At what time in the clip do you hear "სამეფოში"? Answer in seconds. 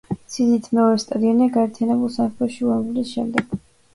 2.15-2.65